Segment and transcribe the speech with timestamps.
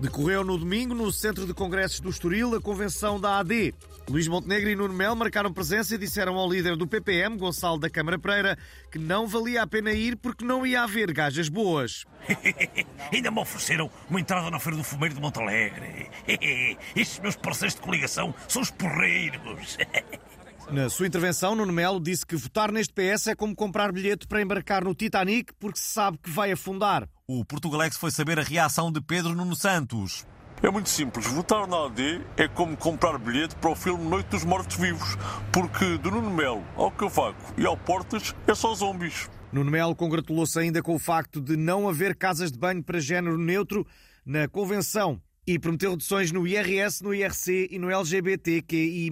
[0.00, 3.74] Decorreu no domingo, no Centro de Congressos do Estoril, a convenção da AD.
[4.08, 7.90] Luís Montenegro e Nuno Mel marcaram presença e disseram ao líder do PPM, Gonçalo da
[7.90, 8.56] Câmara Pereira,
[8.92, 12.06] que não valia a pena ir porque não ia haver gajas boas.
[13.12, 16.08] Ainda me ofereceram uma entrada na Feira do Fumeiro de Montalegre.
[16.94, 19.78] Estes meus parceiros de coligação são os porreiros.
[20.70, 24.42] Na sua intervenção, Nuno Melo disse que votar neste PS é como comprar bilhete para
[24.42, 27.08] embarcar no Titanic porque se sabe que vai afundar.
[27.26, 30.26] O Portugalex foi saber a reação de Pedro Nuno Santos.
[30.62, 31.26] É muito simples.
[31.26, 35.16] Votar na AD é como comprar bilhete para o filme Noite dos Mortos-Vivos,
[35.50, 39.30] porque do Nuno Melo ao Cavaco e ao Portas é só zombies.
[39.50, 43.38] Nuno Melo congratulou-se ainda com o facto de não haver casas de banho para género
[43.38, 43.86] neutro
[44.26, 49.10] na convenção e prometeu reduções no IRS, no IRC e no LGBTQI+.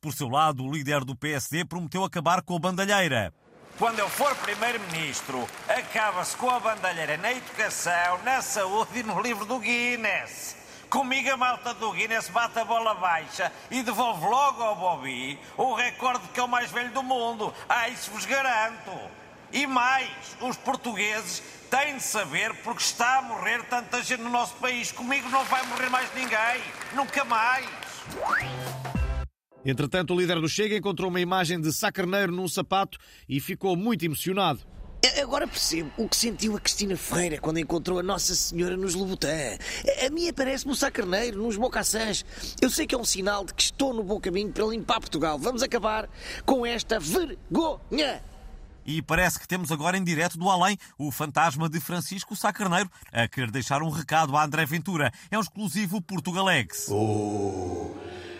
[0.00, 3.34] Por seu lado, o líder do PSD prometeu acabar com a bandalheira.
[3.76, 9.44] Quando eu for primeiro-ministro, acaba-se com a bandalheira na educação, na saúde e no livro
[9.44, 10.56] do Guinness.
[10.88, 15.74] Comigo a malta do Guinness bate a bola baixa e devolve logo ao Bobby o
[15.74, 17.52] recorde que é o mais velho do mundo.
[17.68, 18.92] Ah, isso vos garanto.
[19.52, 24.54] E mais, os portugueses têm de saber porque está a morrer tanta gente no nosso
[24.56, 24.92] país.
[24.92, 26.62] Comigo não vai morrer mais ninguém.
[26.94, 27.68] Nunca mais.
[29.64, 33.76] Entretanto, o líder do Chega encontrou uma imagem de Sá Carneiro num sapato e ficou
[33.76, 34.60] muito emocionado.
[35.20, 39.28] Agora percebo o que sentiu a Cristina Ferreira quando encontrou a Nossa Senhora nos Lobotã.
[40.04, 42.24] A mim aparece-me o Sá Carneiro nos mocassãs.
[42.60, 45.38] Eu sei que é um sinal de que estou no bom caminho para limpar Portugal.
[45.38, 46.08] Vamos acabar
[46.44, 48.22] com esta vergonha.
[48.84, 52.90] E parece que temos agora em direto do além o fantasma de Francisco Sá Carneiro
[53.12, 55.12] a querer deixar um recado a André Ventura.
[55.30, 56.88] É um exclusivo Portugalex.
[56.90, 57.94] Oh,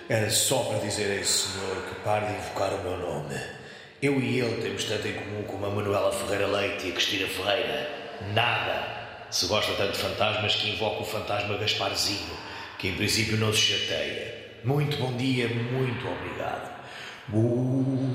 [0.08, 3.34] era só para dizer a esse senhor que pare de invocar o meu nome.
[4.00, 7.28] Eu e ele temos tanto em comum como a Manuela Ferreira Leite e a Cristina
[7.28, 7.90] Ferreira.
[8.32, 9.26] Nada.
[9.30, 12.34] Se gosta tanto de fantasmas que invoca o fantasma Gasparzinho,
[12.78, 14.34] que em princípio não se chateia.
[14.64, 16.72] Muito bom dia, muito obrigado.
[17.34, 18.07] Uh.